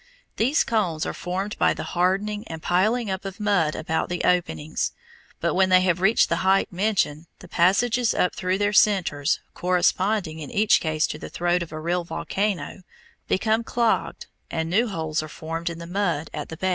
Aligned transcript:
These 0.37 0.63
cones 0.63 1.05
are 1.05 1.13
formed 1.13 1.55
by 1.59 1.75
the 1.75 1.83
hardening 1.83 2.43
and 2.47 2.59
piling 2.63 3.11
up 3.11 3.23
of 3.23 3.39
mud 3.39 3.75
about 3.75 4.09
the 4.09 4.23
openings; 4.23 4.93
but 5.39 5.53
when 5.53 5.69
they 5.69 5.81
have 5.81 6.01
reached 6.01 6.27
the 6.27 6.37
height 6.37 6.71
mentioned, 6.73 7.27
the 7.37 7.47
passages 7.47 8.15
up 8.15 8.33
through 8.33 8.57
their 8.57 8.73
centres, 8.73 9.41
corresponding 9.53 10.39
in 10.39 10.49
each 10.49 10.79
case 10.79 11.05
to 11.05 11.19
the 11.19 11.29
throat 11.29 11.61
of 11.61 11.71
a 11.71 11.79
real 11.79 12.03
volcano, 12.03 12.81
become 13.27 13.63
clogged 13.63 14.25
and 14.49 14.71
new 14.71 14.87
holes 14.87 15.21
are 15.21 15.29
formed 15.29 15.69
in 15.69 15.77
the 15.77 15.85
mud 15.85 16.31
at 16.33 16.49
the 16.49 16.57
base. 16.57 16.69